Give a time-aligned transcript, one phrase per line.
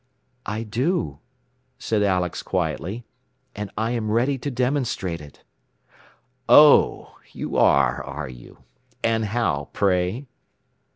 [0.47, 1.19] "I do,"
[1.77, 3.05] said Alex quietly.
[3.55, 5.43] "And I am ready to demonstrate it."
[6.49, 8.63] "Oh, you are, are you?
[9.03, 10.25] And how, pray?"